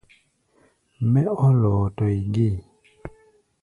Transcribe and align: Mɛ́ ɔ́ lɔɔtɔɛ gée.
Mɛ́ 1.11 1.25
ɔ́ 1.45 1.51
lɔɔtɔɛ 1.61 2.13
gée. 2.33 2.55